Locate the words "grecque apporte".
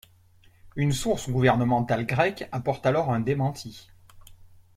2.07-2.87